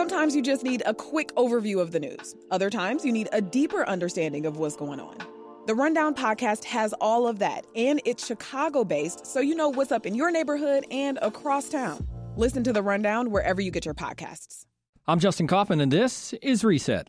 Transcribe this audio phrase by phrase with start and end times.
[0.00, 2.34] Sometimes you just need a quick overview of the news.
[2.50, 5.18] Other times you need a deeper understanding of what's going on.
[5.66, 9.92] The Rundown podcast has all of that, and it's Chicago based, so you know what's
[9.92, 12.08] up in your neighborhood and across town.
[12.34, 14.64] Listen to The Rundown wherever you get your podcasts.
[15.06, 17.08] I'm Justin Kaufman, and this is Reset.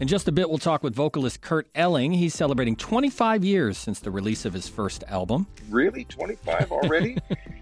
[0.00, 2.12] In just a bit, we'll talk with vocalist Kurt Elling.
[2.12, 5.46] He's celebrating 25 years since the release of his first album.
[5.70, 6.04] Really?
[6.04, 7.16] 25 already?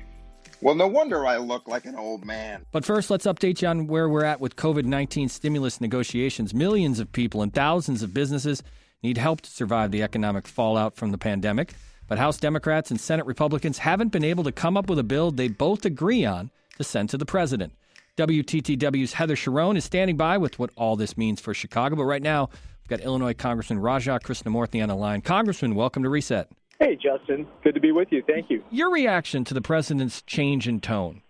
[0.63, 2.67] well, no wonder I look like an old man.
[2.73, 6.53] But first, let's update you on where we're at with COVID 19 stimulus negotiations.
[6.53, 8.63] Millions of people and thousands of businesses
[9.03, 11.75] need help to survive the economic fallout from the pandemic.
[12.09, 15.31] But House Democrats and Senate Republicans haven't been able to come up with a bill
[15.31, 17.73] they both agree on to send to the president.
[18.17, 21.97] WTTW's Heather Cherone is standing by with what all this means for Chicago.
[21.97, 22.51] But right now,
[22.83, 25.23] we've got Illinois Congressman Raja Krishnamoorthi on the line.
[25.23, 26.51] Congressman, welcome to Reset.
[26.81, 27.47] Hey, Justin.
[27.63, 28.23] Good to be with you.
[28.27, 28.65] Thank you.
[28.71, 31.21] Your reaction to the president's change in tone?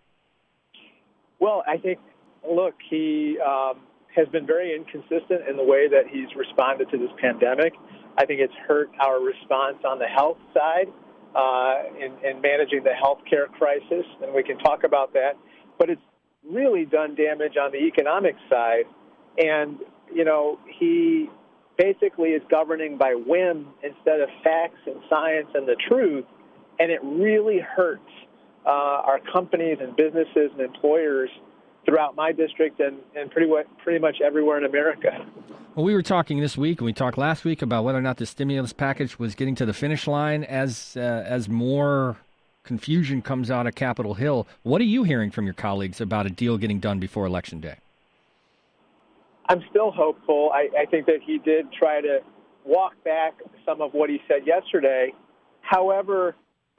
[1.41, 1.99] Well, I think,
[2.49, 3.81] look, he um,
[4.15, 7.73] has been very inconsistent in the way that he's responded to this pandemic.
[8.17, 10.87] I think it's hurt our response on the health side
[11.35, 15.33] uh, in, in managing the health care crisis, and we can talk about that.
[15.79, 16.03] But it's
[16.49, 18.85] really done damage on the economic side.
[19.37, 19.79] And,
[20.15, 21.29] you know, he
[21.81, 26.27] basically is governing by whim instead of facts and science and the truth.
[26.79, 28.11] And it really hurts
[28.67, 31.31] uh, our companies and businesses and employers
[31.87, 33.51] throughout my district and, and pretty,
[33.83, 35.27] pretty much everywhere in America.
[35.75, 38.19] Well, we were talking this week, and we talked last week about whether or not
[38.19, 42.19] the stimulus package was getting to the finish line as uh, as more
[42.65, 44.47] confusion comes out of Capitol Hill.
[44.63, 47.77] What are you hearing from your colleagues about a deal getting done before Election Day?
[49.51, 50.51] I'm still hopeful.
[50.55, 52.21] I, I think that he did try to
[52.65, 53.35] walk back
[53.67, 55.13] some of what he said yesterday.
[55.61, 56.37] However,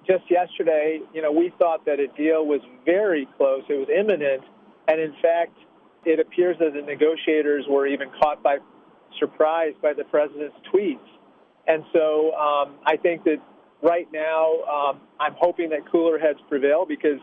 [0.08, 3.64] just yesterday, you know, we thought that a deal was very close.
[3.68, 4.44] It was imminent.
[4.88, 5.58] And in fact,
[6.06, 8.60] it appears that the negotiators were even caught by
[9.20, 10.98] surprise by the president's tweets.
[11.68, 13.44] And so um, I think that
[13.84, 17.20] right now, um, I'm hoping that cooler heads prevail because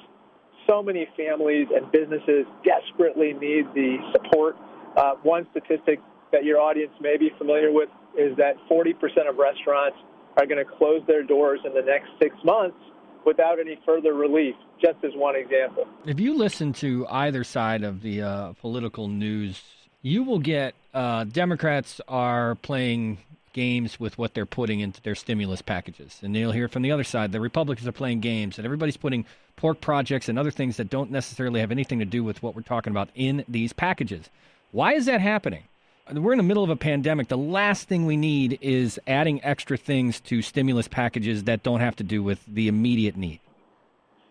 [0.68, 4.56] so many families and businesses desperately need the support.
[4.96, 6.00] Uh, one statistic
[6.32, 8.94] that your audience may be familiar with is that 40%
[9.28, 9.96] of restaurants
[10.36, 12.76] are going to close their doors in the next six months
[13.24, 15.86] without any further relief, just as one example.
[16.06, 19.60] If you listen to either side of the uh, political news,
[20.02, 23.18] you will get uh, Democrats are playing
[23.52, 26.20] games with what they're putting into their stimulus packages.
[26.22, 29.26] And you'll hear from the other side, the Republicans are playing games, and everybody's putting
[29.56, 32.62] pork projects and other things that don't necessarily have anything to do with what we're
[32.62, 34.30] talking about in these packages.
[34.70, 35.64] Why is that happening?
[36.12, 37.28] We're in the middle of a pandemic.
[37.28, 41.96] The last thing we need is adding extra things to stimulus packages that don't have
[41.96, 43.40] to do with the immediate need.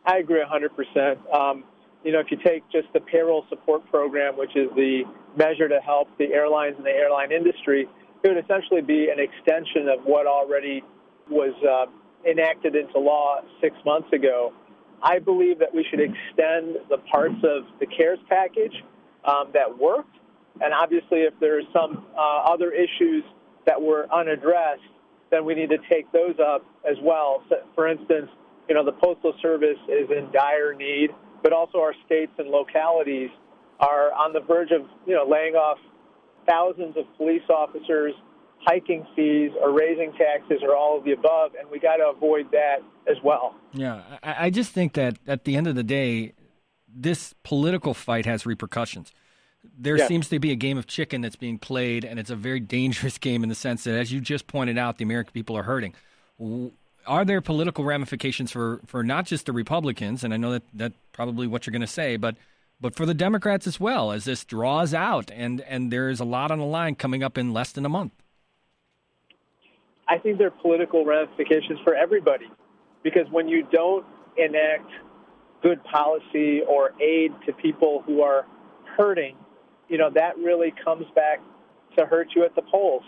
[0.05, 1.35] I agree 100%.
[1.35, 1.63] Um,
[2.03, 5.03] you know, if you take just the payroll support program, which is the
[5.35, 7.87] measure to help the airlines and the airline industry,
[8.23, 10.83] it would essentially be an extension of what already
[11.29, 14.53] was uh, enacted into law six months ago.
[15.01, 18.83] I believe that we should extend the parts of the CARES package
[19.25, 20.15] um, that worked,
[20.61, 23.23] and obviously, if there are some uh, other issues
[23.65, 24.81] that were unaddressed,
[25.31, 27.43] then we need to take those up as well.
[27.49, 28.29] So, for instance,
[28.69, 31.09] you know, the Postal Service is in dire need,
[31.43, 33.29] but also our states and localities
[33.79, 35.77] are on the verge of, you know, laying off
[36.47, 38.13] thousands of police officers
[38.65, 42.51] hiking fees or raising taxes or all of the above, and we got to avoid
[42.51, 42.77] that
[43.09, 43.55] as well.
[43.73, 46.33] Yeah, I, I just think that at the end of the day,
[46.87, 49.11] this political fight has repercussions.
[49.77, 50.07] There yeah.
[50.07, 53.17] seems to be a game of chicken that's being played, and it's a very dangerous
[53.19, 55.93] game in the sense that, as you just pointed out, the American people are hurting.
[57.05, 60.23] Are there political ramifications for, for not just the Republicans?
[60.23, 62.35] And I know that that's probably what you're going to say, but
[62.79, 66.51] but for the Democrats as well, as this draws out and, and there's a lot
[66.51, 68.13] on the line coming up in less than a month?
[70.07, 72.45] I think there are political ramifications for everybody
[73.03, 74.05] because when you don't
[74.37, 74.91] enact
[75.63, 78.45] good policy or aid to people who are
[78.95, 79.35] hurting,
[79.87, 81.39] you know, that really comes back
[81.97, 83.03] to hurt you at the polls.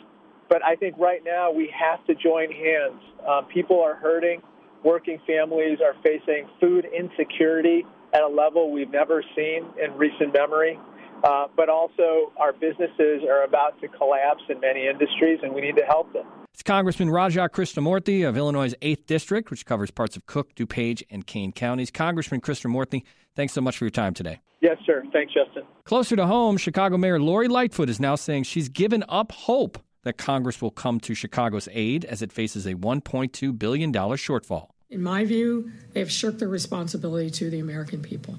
[0.50, 3.02] But I think right now we have to join hands.
[3.28, 4.42] Uh, people are hurting.
[4.84, 10.80] Working families are facing food insecurity at a level we've never seen in recent memory.
[11.24, 15.75] Uh, but also, our businesses are about to collapse in many industries, and we need
[15.75, 16.25] to help them.
[16.60, 21.26] It's Congressman Raja Krishnamoorthi of Illinois' 8th District, which covers parts of Cook, DuPage, and
[21.26, 21.90] Kane counties.
[21.90, 23.04] Congressman Krishnamoorthi,
[23.34, 24.42] thanks so much for your time today.
[24.60, 25.06] Yes, sir.
[25.14, 25.64] Thanks, Justin.
[25.86, 30.18] Closer to home, Chicago Mayor Lori Lightfoot is now saying she's given up hope that
[30.18, 34.68] Congress will come to Chicago's aid as it faces a $1.2 billion shortfall.
[34.90, 38.38] In my view, they have shirked their responsibility to the American people.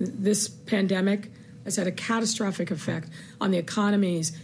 [0.00, 1.30] This pandemic
[1.62, 4.36] has had a catastrophic effect on the economies,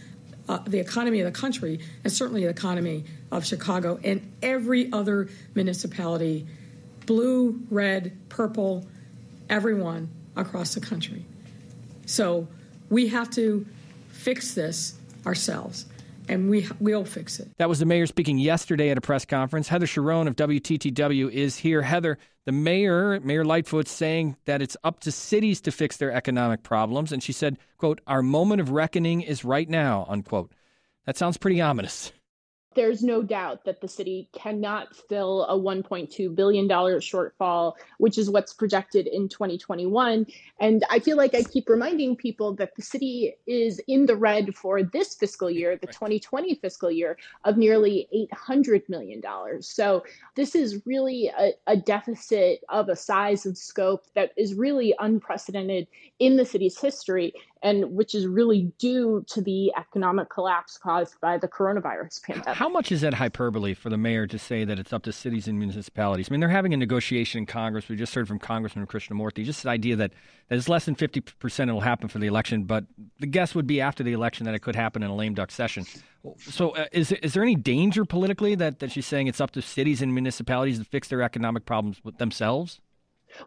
[0.47, 5.29] uh, the economy of the country, and certainly the economy of Chicago and every other
[5.55, 6.45] municipality,
[7.05, 8.85] blue, red, purple,
[9.49, 11.25] everyone across the country.
[12.05, 12.47] So
[12.89, 13.65] we have to
[14.09, 14.95] fix this
[15.25, 15.85] ourselves
[16.27, 17.49] and we will fix it.
[17.57, 19.67] That was the mayor speaking yesterday at a press conference.
[19.67, 21.81] Heather Cherone of WTTW is here.
[21.81, 26.63] Heather, the mayor, Mayor Lightfoot, saying that it's up to cities to fix their economic
[26.63, 30.51] problems, and she said, "quote Our moment of reckoning is right now." Unquote.
[31.05, 32.11] That sounds pretty ominous
[32.75, 38.53] there's no doubt that the city cannot fill a $1.2 billion shortfall, which is what's
[38.53, 40.25] projected in 2021.
[40.59, 44.55] And I feel like I keep reminding people that the city is in the red
[44.55, 49.21] for this fiscal year, the 2020 fiscal year, of nearly $800 million.
[49.61, 50.03] So
[50.35, 55.87] this is really a, a deficit of a size and scope that is really unprecedented
[56.19, 57.33] in the city's history
[57.65, 62.55] and which is really due to the economic collapse caused by the coronavirus pandemic.
[62.55, 65.47] How much is that hyperbole for the mayor to say that it's up to cities
[65.47, 66.29] and municipalities?
[66.29, 67.89] I mean, they're having a negotiation in Congress.
[67.89, 70.11] We just heard from Congressman Krishnamoorthi, just the idea that,
[70.49, 72.85] that it's less than 50% it'll happen for the election, but
[73.19, 75.49] the guess would be after the election that it could happen in a lame duck
[75.49, 75.85] session.
[76.37, 79.63] So, uh, is, is there any danger politically that, that she's saying it's up to
[79.63, 82.79] cities and municipalities to fix their economic problems with themselves?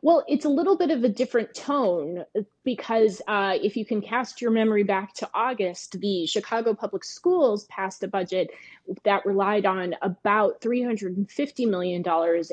[0.03, 2.25] Well, it's a little bit of a different tone
[2.69, 7.65] because uh, if you can cast your memory back to August, the Chicago Public Schools
[7.65, 8.50] passed a budget
[9.05, 12.05] that relied on about $350 million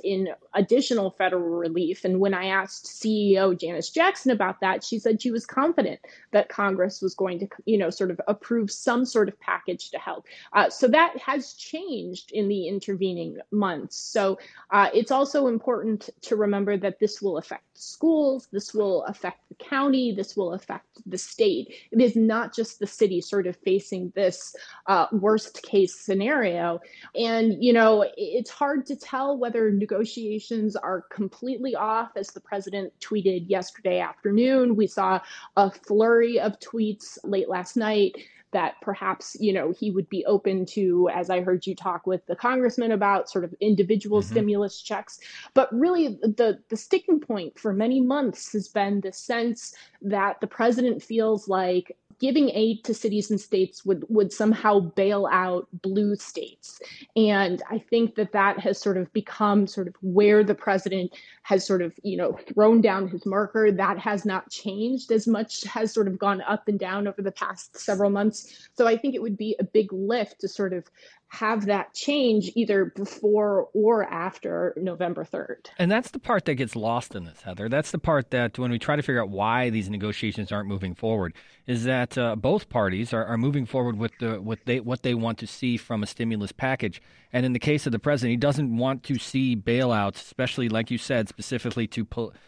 [0.05, 2.05] in additional federal relief.
[2.05, 5.99] And when I asked CEO Janice Jackson about that, she said she was confident
[6.31, 9.97] that Congress was going to, you know, sort of approve some sort of package to
[9.97, 10.25] help.
[10.53, 13.97] Uh, so that has changed in the intervening months.
[13.97, 14.39] So
[14.71, 19.55] uh, it's also important to remember that this will affect schools, this will affect the
[19.55, 21.73] county, this will affect the state.
[21.91, 24.55] It is not just the city sort of facing this
[24.87, 26.79] uh, worst case scenario.
[27.15, 32.93] And, you know, it's hard to tell whether negotiations are completely off, as the president
[32.99, 34.75] tweeted yesterday afternoon.
[34.75, 35.21] We saw
[35.55, 38.15] a flurry of tweets late last night
[38.51, 42.25] that perhaps you know he would be open to as i heard you talk with
[42.27, 44.31] the congressman about sort of individual mm-hmm.
[44.31, 45.19] stimulus checks
[45.53, 50.47] but really the the sticking point for many months has been the sense that the
[50.47, 56.15] president feels like giving aid to cities and states would would somehow bail out blue
[56.15, 56.79] states.
[57.15, 61.13] And i think that that has sort of become sort of where the president
[61.43, 63.71] has sort of you know thrown down his marker.
[63.71, 67.31] That has not changed as much has sort of gone up and down over the
[67.31, 68.69] past several months.
[68.77, 70.85] So i think it would be a big lift to sort of
[71.29, 75.67] have that change either before or after November 3rd.
[75.77, 77.67] And that's the part that gets lost in this, Heather.
[77.67, 80.95] That's the part that when we try to figure out why these negotiations aren't moving
[80.95, 81.33] forward,
[81.67, 85.13] is that uh, both parties are, are moving forward with the with they what they
[85.13, 87.01] want to see from a stimulus package.
[87.33, 90.91] And in the case of the president, he doesn't want to see bailouts, especially like
[90.91, 92.05] you said, specifically to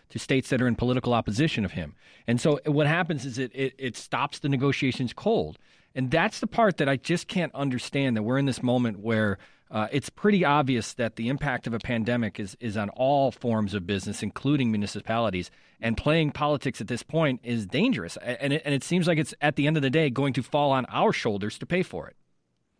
[0.09, 1.95] to states that are in political opposition of him.
[2.27, 5.57] And so what happens is it, it, it stops the negotiations cold.
[5.98, 9.40] And that's the part that I just can't understand that we're in this moment where
[9.72, 13.74] uh, it's pretty obvious that the impact of a pandemic is, is on all forms
[13.74, 15.50] of business, including municipalities.
[15.82, 18.16] And playing politics at this point is dangerous.
[18.18, 20.44] And it, and it seems like it's, at the end of the day, going to
[20.44, 22.16] fall on our shoulders to pay for it.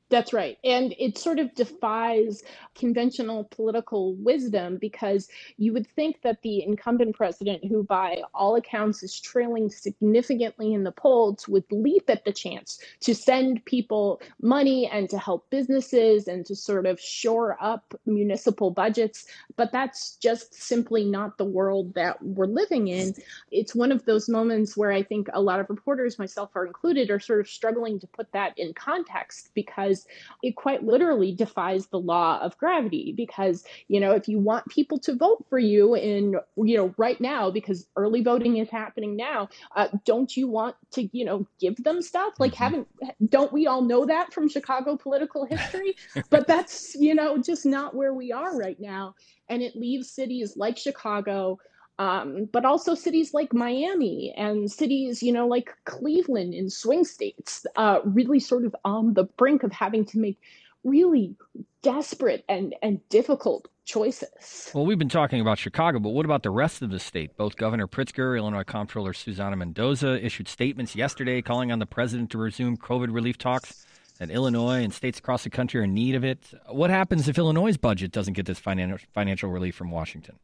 [0.10, 0.58] That's right.
[0.64, 2.42] And it sort of defies
[2.76, 9.04] conventional political wisdom because you would think that the incumbent president, who by all accounts
[9.04, 14.88] is trailing significantly in the polls, would leap at the chance to send people money
[14.88, 19.26] and to help businesses and to sort of shore up municipal budgets.
[19.58, 23.14] But that's just simply not the world that we're living in.
[23.52, 27.12] It's one of those moments where I think a lot of reporters, myself are included,
[27.12, 30.08] are sort of struggling to put that in context because because
[30.44, 33.14] it quite literally defies the law of gravity.
[33.16, 37.20] Because, you know, if you want people to vote for you in, you know, right
[37.20, 41.76] now, because early voting is happening now, uh, don't you want to, you know, give
[41.84, 42.34] them stuff?
[42.40, 42.64] Like, mm-hmm.
[42.64, 42.88] haven't,
[43.30, 45.96] don't we all know that from Chicago political history?
[46.30, 49.16] but that's, you know, just not where we are right now.
[49.50, 51.58] And it leaves cities like Chicago
[52.00, 57.66] um, but also cities like Miami and cities, you know, like Cleveland in swing states,
[57.76, 60.40] uh, really sort of on the brink of having to make
[60.84, 61.36] really
[61.82, 64.70] desperate and, and difficult choices.
[64.76, 67.36] Well, we've been talking about Chicago, but what about the rest of the state?
[67.36, 72.38] Both Governor Pritzker, Illinois Comptroller Susana Mendoza issued statements yesterday calling on the president to
[72.38, 73.86] resume COVID relief talks.
[74.20, 76.52] And Illinois and states across the country are in need of it.
[76.70, 80.40] What happens if Illinois' budget doesn't get this financial financial relief from Washington?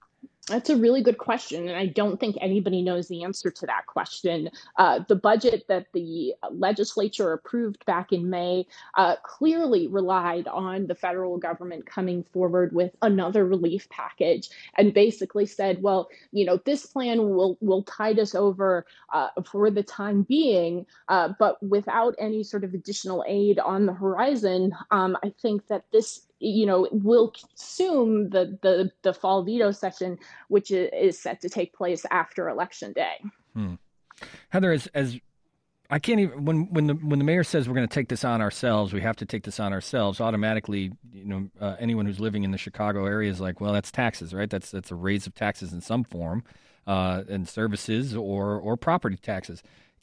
[0.50, 3.86] That's a really good question, and I don't think anybody knows the answer to that
[3.86, 4.50] question.
[4.78, 10.96] Uh, the budget that the legislature approved back in May uh, clearly relied on the
[10.96, 16.86] federal government coming forward with another relief package, and basically said, "Well, you know, this
[16.88, 22.44] plan will will tide us over uh, for the time being, uh, but without any
[22.44, 27.32] sort of additional aid on the horizon." Um, I think that this you know, will
[27.32, 30.18] consume the, the, the fall veto session,
[30.50, 33.16] which is set to take place after election day.
[33.54, 33.76] Hmm.
[34.50, 35.20] Heather, as, as
[35.90, 38.24] I can't even when when the when the mayor says we're going to take this
[38.24, 40.20] on ourselves, we have to take this on ourselves.
[40.20, 43.92] Automatically, you know, uh, anyone who's living in the Chicago area is like, well, that's
[43.92, 44.50] taxes, right?
[44.50, 46.44] That's that's a raise of taxes in some form,
[46.88, 49.62] uh, and services or or property taxes.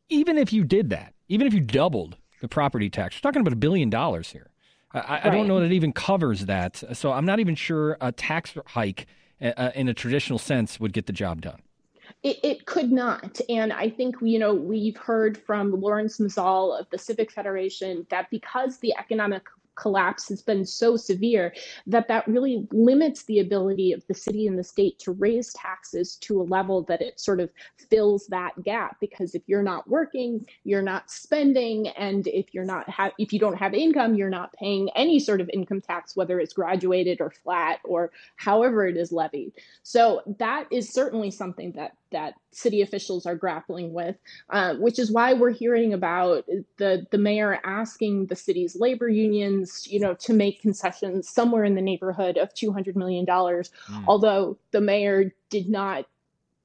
[0.09, 3.52] Even if you did that, even if you doubled the property tax, we're talking about
[3.52, 4.50] a billion dollars here.
[4.92, 5.26] I, right.
[5.26, 6.82] I, don't know that it even covers that.
[6.94, 9.06] So I'm not even sure a tax hike
[9.40, 11.61] uh, uh, in a traditional sense would get the job done.
[12.23, 13.40] It, it, could not.
[13.49, 18.28] And I think, you know, we've heard from Laurence Msall of the Civic Federation that
[18.30, 19.44] because the economic
[19.81, 21.55] collapse has been so severe
[21.87, 26.17] that that really limits the ability of the city and the state to raise taxes
[26.17, 27.51] to a level that it sort of
[27.89, 28.97] fills that gap.
[29.01, 33.39] Because if you're not working you're not spending and if you're not have if you
[33.39, 37.31] don't have income you're not paying any sort of income tax whether it's graduated or
[37.31, 39.53] flat or however it is levied.
[39.83, 44.17] So that is certainly something that that city officials are grappling with,
[44.50, 46.47] uh, which is why we're hearing about
[46.79, 51.75] the the mayor asking the city's labor unions, you know, to make concessions somewhere in
[51.75, 53.71] the neighborhood of two hundred million dollars.
[53.88, 54.05] Mm.
[54.07, 56.07] Although the mayor did not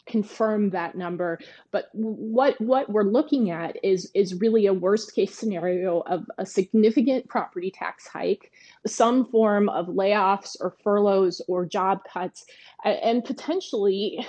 [0.06, 1.40] confirm that number
[1.72, 6.46] but what what we're looking at is is really a worst case scenario of a
[6.46, 8.52] significant property tax hike
[8.86, 12.46] some form of layoffs or furloughs or job cuts
[12.84, 14.26] and potentially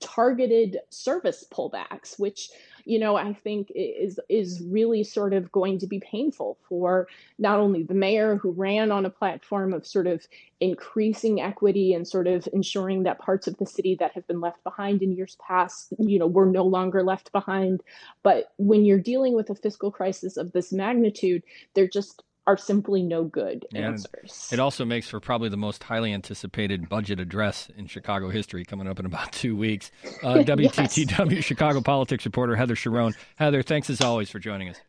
[0.00, 2.50] targeted service pullbacks, which
[2.84, 7.06] you know I think is is really sort of going to be painful for
[7.38, 10.26] not only the mayor who ran on a platform of sort of
[10.60, 14.62] increasing equity and sort of ensuring that parts of the city that have been left
[14.64, 17.82] behind in years past, you know, were no longer left behind.
[18.22, 21.42] But when you're dealing with a fiscal crisis of this magnitude,
[21.74, 24.48] there just are simply no good and answers.
[24.52, 28.88] It also makes for probably the most highly anticipated budget address in Chicago history coming
[28.88, 29.90] up in about two weeks.
[30.22, 31.44] Uh, WTTW yes.
[31.44, 33.14] Chicago politics reporter Heather Cherone.
[33.36, 34.80] Heather, thanks as always for joining us.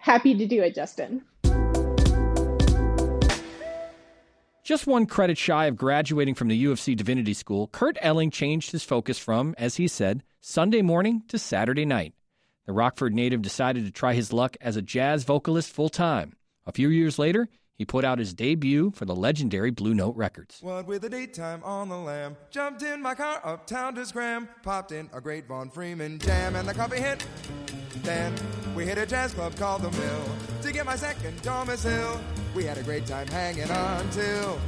[0.00, 1.22] Happy to do it, Justin.
[4.62, 8.30] Just one credit shy of graduating from the U of C Divinity School, Kurt Elling
[8.30, 12.14] changed his focus from, as he said, Sunday morning to Saturday night.
[12.66, 16.36] The Rockford native decided to try his luck as a jazz vocalist full time.
[16.66, 20.58] A few years later, he put out his debut for the legendary Blue Note Records.
[20.60, 24.92] What with the daytime on the lam, jumped in my car uptown to scram, popped
[24.92, 27.26] in a great Von Freeman jam, and the coffee hit.
[28.02, 28.34] Then
[28.76, 30.24] we hit a jazz club called the Mill
[30.60, 32.20] to get my second Hill.
[32.54, 34.60] We had a great time hanging on till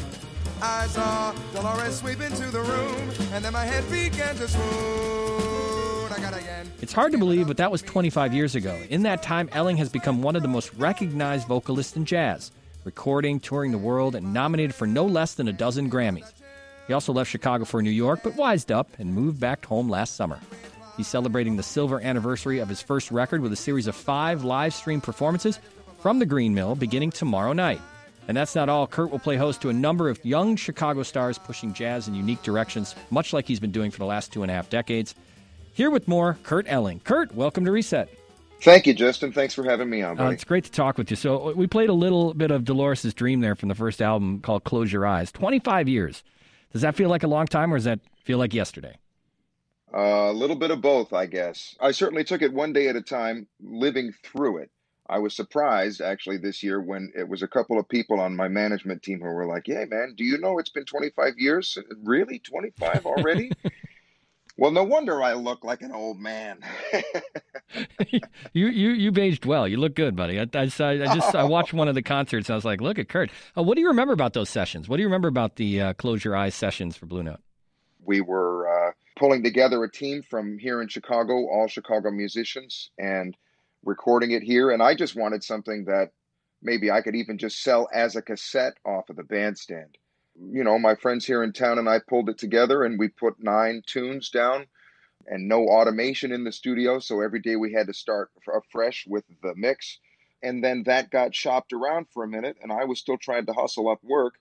[0.63, 5.62] I saw Dolores sweep into the room, and then my head began to swoon.
[6.81, 8.78] It's hard to believe, but that was 25 years ago.
[8.90, 12.50] In that time, Elling has become one of the most recognized vocalists in jazz,
[12.85, 16.33] recording, touring the world, and nominated for no less than a dozen Grammys.
[16.87, 20.16] He also left Chicago for New York, but wised up and moved back home last
[20.16, 20.40] summer.
[20.97, 24.75] He's celebrating the silver anniversary of his first record with a series of five live
[24.75, 25.59] stream performances
[26.00, 27.81] from the Green Mill beginning tomorrow night.
[28.28, 28.87] And that's not all.
[28.87, 32.42] Kurt will play host to a number of young Chicago stars pushing jazz in unique
[32.42, 35.14] directions, much like he's been doing for the last two and a half decades.
[35.75, 37.00] Here with more, Kurt Elling.
[37.00, 38.09] Kurt, welcome to Reset.
[38.61, 39.33] Thank you, Justin.
[39.33, 40.21] Thanks for having me on.
[40.21, 41.17] Uh, it's great to talk with you.
[41.17, 44.41] So uh, we played a little bit of Dolores' Dream there from the first album
[44.41, 45.33] called Close Your Eyes.
[45.33, 46.23] Twenty-five years.
[46.73, 48.97] Does that feel like a long time, or does that feel like yesterday?
[49.93, 51.75] Uh, a little bit of both, I guess.
[51.81, 54.71] I certainly took it one day at a time, living through it.
[55.09, 58.49] I was surprised actually this year when it was a couple of people on my
[58.49, 61.79] management team who were like, "Yeah, man, do you know it's been 25 years?
[62.05, 63.50] Really, 25 already?"
[64.59, 66.61] Well, no wonder I look like an old man.
[68.52, 69.66] you you you've aged well.
[69.66, 70.38] You look good, buddy.
[70.38, 72.50] I, I, I just I watched one of the concerts.
[72.50, 73.30] I was like, look at Kurt.
[73.56, 74.88] Uh, what do you remember about those sessions?
[74.88, 77.40] What do you remember about the uh, Close Your Eyes sessions for Blue Note?
[78.04, 83.37] We were uh, pulling together a team from here in Chicago, all Chicago musicians, and
[83.85, 84.71] recording it here.
[84.71, 86.11] And I just wanted something that
[86.62, 89.97] maybe I could even just sell as a cassette off of the bandstand
[90.35, 93.43] you know, my friends here in town and I pulled it together and we put
[93.43, 94.67] nine tunes down
[95.27, 96.99] and no automation in the studio.
[96.99, 99.99] So every day we had to start afresh with the mix.
[100.43, 103.53] and then that got shopped around for a minute, and I was still trying to
[103.53, 104.35] hustle up work.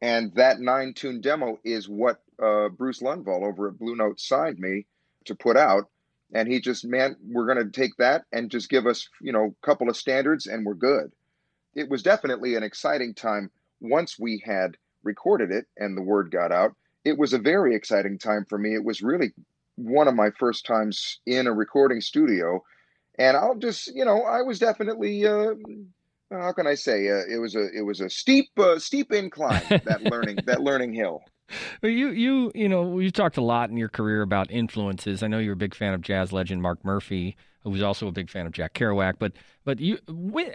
[0.00, 4.58] And that nine tune demo is what uh, Bruce Lundvall over at Blue Note signed
[4.58, 4.86] me
[5.26, 5.90] to put out.
[6.32, 9.54] And he just, man, we're going to take that and just give us, you know,
[9.60, 11.12] a couple of standards and we're good.
[11.74, 14.76] It was definitely an exciting time once we had
[15.08, 16.74] recorded it and the word got out.
[17.04, 18.74] It was a very exciting time for me.
[18.74, 19.32] It was really
[19.76, 22.62] one of my first times in a recording studio.
[23.18, 25.54] And I'll just, you know, I was definitely uh,
[26.30, 27.08] how can I say?
[27.08, 30.92] Uh, it was a it was a steep uh, steep incline that learning that learning
[30.92, 31.22] hill.
[31.82, 35.22] Well, you you you know you talked a lot in your career about influences.
[35.22, 38.12] I know you're a big fan of jazz legend Mark Murphy, who was also a
[38.12, 39.14] big fan of Jack Kerouac.
[39.18, 39.32] But
[39.64, 39.98] but you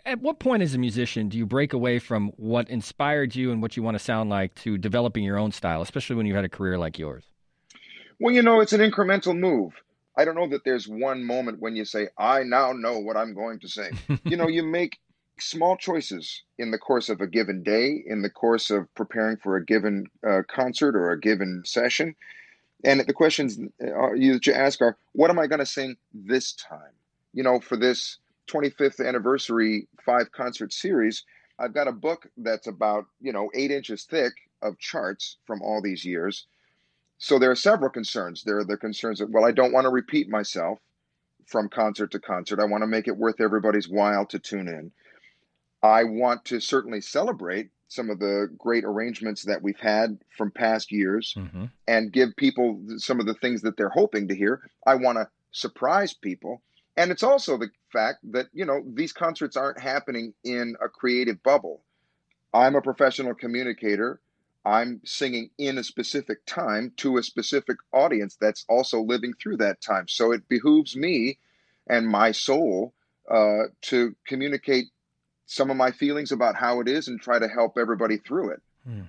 [0.05, 3.61] at what point as a musician do you break away from what inspired you and
[3.61, 6.45] what you want to sound like to developing your own style, especially when you had
[6.45, 7.25] a career like yours?
[8.19, 9.73] Well, you know, it's an incremental move.
[10.17, 13.33] I don't know that there's one moment when you say, I now know what I'm
[13.33, 13.91] going to say.
[14.23, 14.99] you know, you make
[15.39, 19.57] small choices in the course of a given day, in the course of preparing for
[19.57, 22.15] a given uh, concert or a given session.
[22.83, 25.95] And the questions uh, you, that you ask are, what am I going to sing
[26.13, 26.91] this time?
[27.33, 31.23] You know, for this 25th anniversary five concert series,
[31.59, 35.81] I've got a book that's about, you know, eight inches thick of charts from all
[35.81, 36.45] these years.
[37.19, 38.43] So there are several concerns.
[38.43, 40.79] There are the concerns that, well, I don't want to repeat myself
[41.45, 42.59] from concert to concert.
[42.59, 44.91] I want to make it worth everybody's while to tune in.
[45.81, 50.91] I want to certainly celebrate some of the great arrangements that we've had from past
[50.91, 51.65] years mm-hmm.
[51.87, 54.61] and give people some of the things that they're hoping to hear.
[54.85, 56.61] I want to surprise people.
[56.97, 61.41] And it's also the fact that, you know, these concerts aren't happening in a creative
[61.43, 61.81] bubble.
[62.53, 64.19] I'm a professional communicator.
[64.65, 69.81] I'm singing in a specific time to a specific audience that's also living through that
[69.81, 70.07] time.
[70.07, 71.39] So it behooves me
[71.87, 72.93] and my soul
[73.29, 74.85] uh, to communicate
[75.45, 78.61] some of my feelings about how it is and try to help everybody through it.
[78.85, 79.01] Hmm.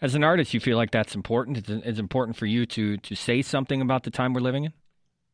[0.00, 1.58] As an artist, you feel like that's important.
[1.58, 4.72] It's, it's important for you to to say something about the time we're living in.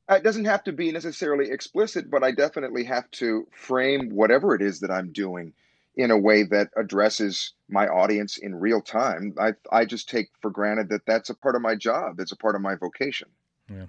[0.09, 4.55] Uh, it doesn't have to be necessarily explicit, but I definitely have to frame whatever
[4.55, 5.53] it is that I'm doing
[5.97, 9.35] in a way that addresses my audience in real time.
[9.39, 12.21] I I just take for granted that that's a part of my job.
[12.21, 13.29] It's a part of my vocation.
[13.69, 13.87] Yeah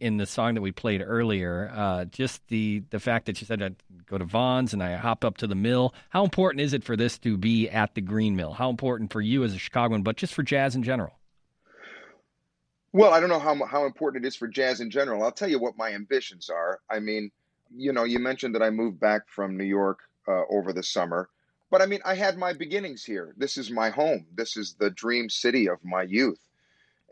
[0.00, 3.62] in the song that we played earlier, uh, just the the fact that you said
[3.62, 5.94] I'd go to Von's and I hop up to the mill.
[6.10, 8.52] How important is it for this to be at the Green Mill?
[8.52, 11.14] How important for you as a Chicagoan, but just for jazz in general?
[12.92, 15.22] Well, I don't know how how important it is for jazz in general.
[15.22, 16.80] I'll tell you what my ambitions are.
[16.90, 17.30] I mean,
[17.74, 21.28] you know, you mentioned that I moved back from New York uh, over the summer,
[21.70, 23.34] but I mean, I had my beginnings here.
[23.36, 24.26] This is my home.
[24.34, 26.40] This is the dream city of my youth.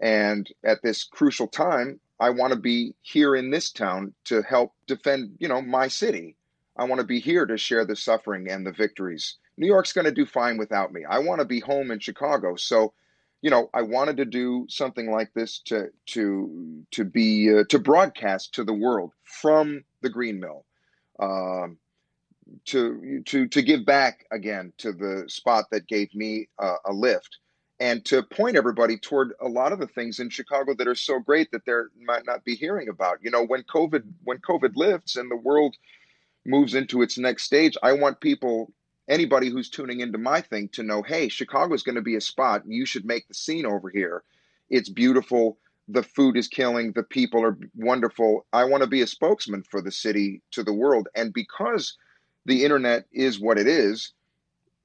[0.00, 4.72] And at this crucial time, I want to be here in this town to help
[4.86, 6.36] defend, you know, my city.
[6.76, 9.36] I want to be here to share the suffering and the victories.
[9.58, 11.04] New York's going to do fine without me.
[11.08, 12.56] I want to be home in Chicago.
[12.56, 12.92] So,
[13.42, 17.78] you know, I wanted to do something like this to to to be uh, to
[17.78, 20.64] broadcast to the world from the Green Mill,
[21.20, 21.78] um,
[22.66, 27.38] to to to give back again to the spot that gave me uh, a lift
[27.78, 31.18] and to point everybody toward a lot of the things in Chicago that are so
[31.18, 33.18] great that they might not be hearing about.
[33.22, 35.76] You know, when COVID when COVID lifts and the world
[36.44, 38.72] moves into its next stage, I want people
[39.08, 42.20] anybody who's tuning into my thing to know, hey, Chicago is going to be a
[42.20, 42.62] spot.
[42.66, 44.22] You should make the scene over here.
[44.70, 45.58] It's beautiful.
[45.88, 46.92] The food is killing.
[46.92, 48.46] The people are wonderful.
[48.52, 51.08] I want to be a spokesman for the city to the world.
[51.14, 51.96] And because
[52.46, 54.12] the internet is what it is,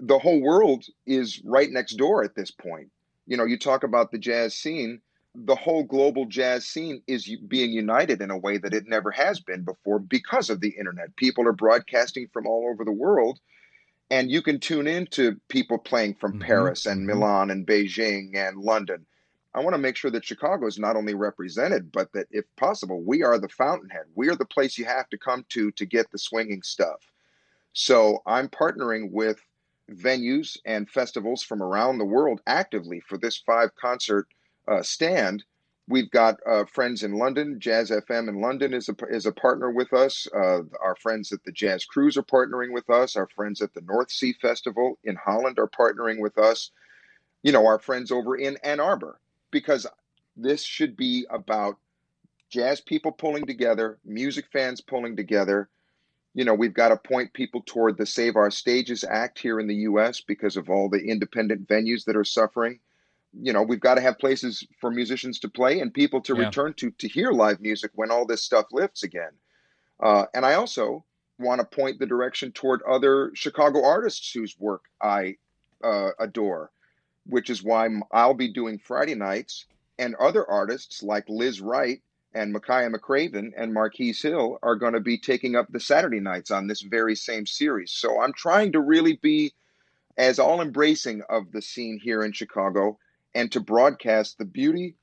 [0.01, 2.89] the whole world is right next door at this point.
[3.27, 4.99] You know, you talk about the jazz scene,
[5.35, 9.39] the whole global jazz scene is being united in a way that it never has
[9.39, 11.15] been before because of the internet.
[11.15, 13.39] People are broadcasting from all over the world,
[14.09, 16.41] and you can tune in to people playing from mm-hmm.
[16.41, 17.19] Paris and mm-hmm.
[17.19, 19.05] Milan and Beijing and London.
[19.53, 23.03] I want to make sure that Chicago is not only represented, but that if possible,
[23.03, 24.05] we are the fountainhead.
[24.15, 27.11] We are the place you have to come to to get the swinging stuff.
[27.73, 29.41] So I'm partnering with
[29.91, 34.27] venues and festivals from around the world actively for this five concert
[34.67, 35.43] uh, stand.
[35.87, 37.59] We've got uh, friends in London.
[37.59, 40.27] Jazz FM in London is a, is a partner with us.
[40.33, 43.15] Uh, our friends at the Jazz Cruise are partnering with us.
[43.15, 46.71] Our friends at the North Sea Festival in Holland are partnering with us.
[47.43, 49.87] You know, our friends over in Ann Arbor, because
[50.37, 51.77] this should be about
[52.49, 55.69] jazz people pulling together, music fans pulling together,
[56.33, 59.67] you know, we've got to point people toward the Save Our Stages Act here in
[59.67, 60.21] the U.S.
[60.21, 62.79] because of all the independent venues that are suffering.
[63.33, 66.45] You know, we've got to have places for musicians to play and people to yeah.
[66.45, 69.31] return to to hear live music when all this stuff lifts again.
[70.01, 71.05] Uh, and I also
[71.37, 75.37] want to point the direction toward other Chicago artists whose work I
[75.83, 76.71] uh, adore,
[77.25, 79.65] which is why I'll be doing Friday nights,
[79.99, 82.01] and other artists like Lizz Wright
[82.33, 86.51] and Makaya McCraven and Marquis Hill are going to be taking up the Saturday nights
[86.51, 87.91] on this very same series.
[87.91, 89.53] So I'm trying to really be
[90.17, 92.97] as all embracing of the scene here in Chicago
[93.33, 94.95] and to broadcast the beauty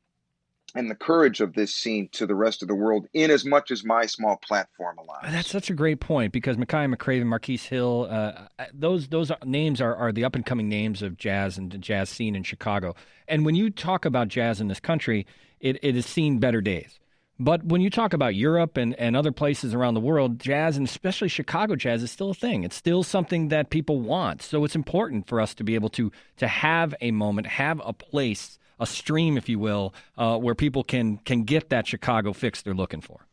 [0.74, 3.70] and the courage of this scene to the rest of the world in as much
[3.70, 5.32] as my small platform allows.
[5.32, 8.32] That's such a great point because Makaya McCraven, Marquis Hill, uh
[8.74, 12.10] those those names are, are the up and coming names of jazz and the jazz
[12.10, 12.94] scene in Chicago.
[13.26, 15.26] And when you talk about jazz in this country,
[15.60, 17.00] it, it has seen better days.
[17.40, 20.86] But when you talk about Europe and, and other places around the world, jazz and
[20.86, 22.64] especially Chicago jazz is still a thing.
[22.64, 24.42] It's still something that people want.
[24.42, 27.92] So it's important for us to be able to to have a moment, have a
[27.92, 32.62] place, a stream, if you will, uh, where people can can get that Chicago fix
[32.62, 33.26] they're looking for.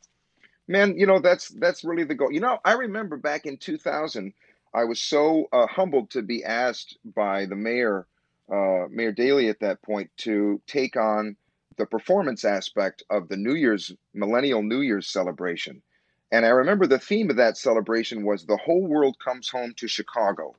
[0.68, 2.32] Man, you know that's that's really the goal.
[2.32, 4.34] You know, I remember back in 2000,
[4.74, 8.06] I was so uh, humbled to be asked by the mayor,
[8.52, 11.38] uh, Mayor Daley, at that point, to take on
[11.78, 15.82] the performance aspect of the New Year's Millennial New Year's celebration.
[16.32, 19.88] And I remember the theme of that celebration was the whole world comes home to
[19.88, 20.56] Chicago.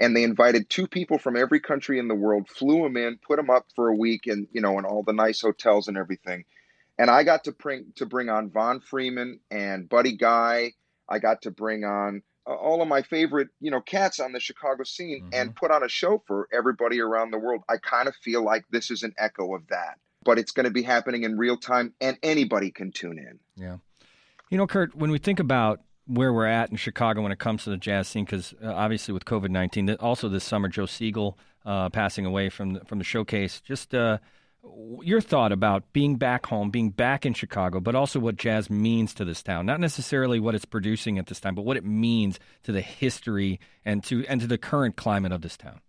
[0.00, 3.36] And they invited two people from every country in the world, flew them in, put
[3.36, 6.44] them up for a week, and you know, in all the nice hotels and everything.
[6.98, 10.72] And I got to bring to bring on Von Freeman and Buddy Guy.
[11.08, 14.40] I got to bring on uh, all of my favorite, you know, cats on the
[14.40, 15.34] Chicago scene mm-hmm.
[15.34, 17.62] and put on a show for everybody around the world.
[17.68, 20.70] I kind of feel like this is an echo of that but it's going to
[20.70, 23.38] be happening in real time and anybody can tune in.
[23.56, 23.76] Yeah.
[24.50, 27.64] You know, Kurt, when we think about where we're at in Chicago when it comes
[27.64, 31.36] to the jazz scene, because uh, obviously with COVID 19, also this summer, Joe Segal
[31.64, 34.18] uh, passing away from the, from the showcase, just uh,
[35.00, 39.14] your thought about being back home, being back in Chicago, but also what jazz means
[39.14, 39.66] to this town.
[39.66, 43.58] Not necessarily what it's producing at this time, but what it means to the history
[43.84, 45.80] and to and to the current climate of this town.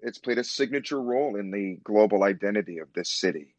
[0.00, 3.54] It's played a signature role in the global identity of this city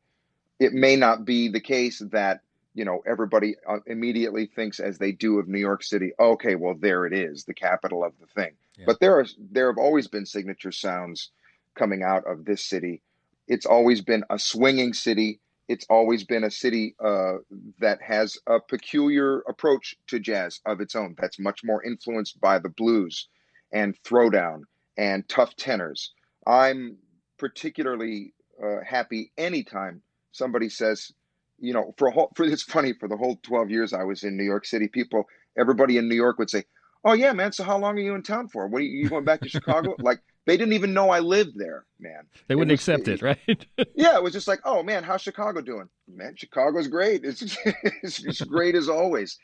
[0.64, 2.40] it may not be the case that
[2.74, 6.12] you know everybody uh, immediately thinks as they do of New York City.
[6.20, 8.54] Okay, well there it is, the capital of the thing.
[8.78, 8.86] Yeah.
[8.88, 11.32] But there are there have always been signature sounds
[11.76, 13.02] coming out of this city.
[13.48, 15.40] It's always been a swinging city.
[15.68, 17.38] It's always been a city uh,
[17.80, 21.16] that has a peculiar approach to jazz of its own.
[21.20, 23.28] That's much more influenced by the blues
[23.72, 24.64] and throwdown
[24.98, 26.14] and tough tenors.
[26.46, 26.98] I'm
[27.38, 30.02] particularly uh, happy anytime
[30.34, 31.12] somebody says,
[31.60, 34.24] you know, for a whole, for it's funny for the whole 12 years I was
[34.24, 35.24] in New York City, people,
[35.58, 36.66] everybody in New York would say,
[37.06, 37.54] "Oh yeah, man.
[37.54, 38.68] So how long are you in town for?
[38.68, 41.58] What are you, you going back to Chicago?" like they didn't even know I lived
[41.58, 42.24] there, man.
[42.48, 43.38] They wouldn't it was, accept it, right?
[43.96, 47.24] yeah, it was just like, "Oh man, how's Chicago doing?" Man, Chicago's great.
[47.24, 47.42] It's
[48.04, 49.38] it's, it's great as always.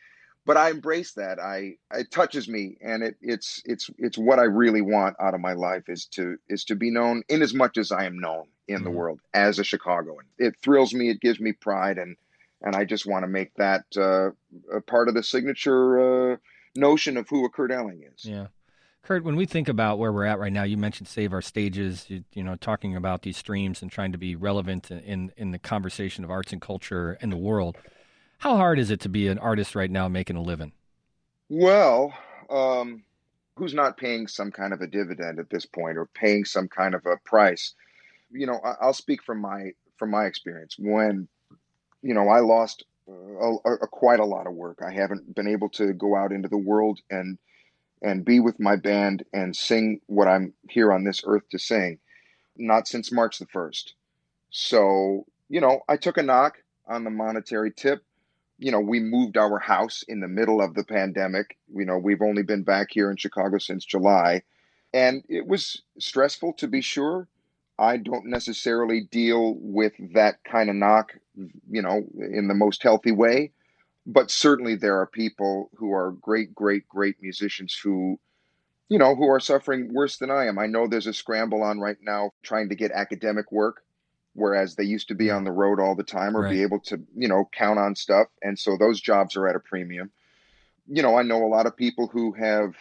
[0.45, 1.39] But I embrace that.
[1.39, 5.41] I it touches me, and it it's it's it's what I really want out of
[5.41, 8.47] my life is to is to be known in as much as I am known
[8.67, 8.85] in mm-hmm.
[8.85, 10.23] the world as a Chicagoan.
[10.37, 11.09] It thrills me.
[11.09, 12.15] It gives me pride, and
[12.61, 14.31] and I just want to make that uh,
[14.75, 16.37] a part of the signature uh,
[16.75, 18.25] notion of who a Kurt Elling is.
[18.25, 18.47] Yeah.
[19.03, 22.05] Kurt, when we think about where we're at right now, you mentioned Save Our Stages,
[22.09, 25.59] you, you, know, talking about these streams and trying to be relevant in, in the
[25.59, 27.77] conversation of arts and culture in the world.
[28.39, 30.71] How hard is it to be an artist right now making a living?
[31.49, 32.13] Well,
[32.49, 33.03] um,
[33.55, 36.95] who's not paying some kind of a dividend at this point or paying some kind
[36.95, 37.73] of a price?
[38.31, 40.75] you know, I, will speak from my from my experience.
[40.77, 41.27] When
[42.01, 44.79] you know, I lost a, a, a, quite a lot of work.
[44.85, 47.37] I haven't been able to go out into the world and
[48.01, 51.99] and be with my band and sing what I'm here on this earth to sing,
[52.55, 53.93] not since March the first.
[54.51, 58.03] So you know, I took a knock on the monetary tip.
[58.59, 61.57] You know, we moved our house in the middle of the pandemic.
[61.73, 64.43] You know, we've only been back here in Chicago since July.
[64.93, 67.27] And it was stressful to be sure
[67.79, 71.13] I don't necessarily deal with that kind of knock,
[71.69, 73.51] you know, in the most healthy way.
[74.05, 78.19] But certainly there are people who are great, great, great musicians who,
[78.89, 80.59] you know, who are suffering worse than I am.
[80.59, 83.83] I know there's a scramble on right now trying to get academic work,
[84.33, 86.51] whereas they used to be on the road all the time or right.
[86.51, 88.27] be able to, you know, count on stuff.
[88.41, 90.11] And so those jobs are at a premium.
[90.87, 92.75] You know, I know a lot of people who have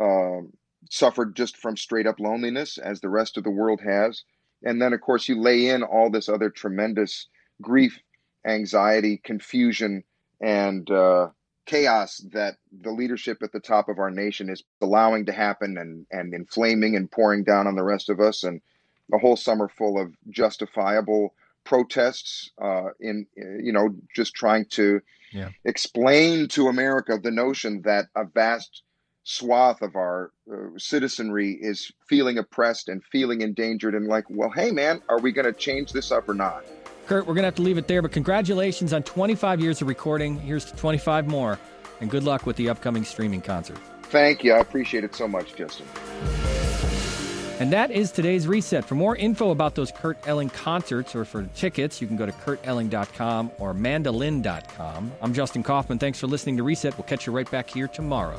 [0.00, 0.46] uh,
[0.90, 4.24] suffered just from straight up loneliness, as the rest of the world has
[4.62, 7.28] and then, of course, you lay in all this other tremendous
[7.60, 7.98] grief,
[8.44, 10.04] anxiety, confusion,
[10.40, 11.28] and uh,
[11.66, 16.06] chaos that the leadership at the top of our nation is allowing to happen and,
[16.10, 18.44] and inflaming and pouring down on the rest of us.
[18.44, 18.60] And
[19.12, 25.00] a whole summer full of justifiable protests uh, in, you know, just trying to
[25.32, 25.50] yeah.
[25.64, 28.82] explain to America the notion that a vast
[29.24, 34.70] swath of our uh, citizenry is feeling oppressed and feeling endangered and like, well, hey,
[34.70, 36.64] man, are we going to change this up or not?
[37.06, 39.88] Kurt, we're going to have to leave it there, but congratulations on 25 years of
[39.88, 40.38] recording.
[40.38, 41.58] Here's to 25 more,
[42.00, 43.78] and good luck with the upcoming streaming concert.
[44.04, 44.52] Thank you.
[44.52, 45.86] I appreciate it so much, Justin.
[47.58, 48.84] And that is today's reset.
[48.84, 52.32] For more info about those Kurt Elling concerts or for tickets, you can go to
[52.32, 55.12] kurtelling.com or mandolin.com.
[55.22, 55.98] I'm Justin Kaufman.
[55.98, 56.96] Thanks for listening to Reset.
[56.98, 58.38] We'll catch you right back here tomorrow.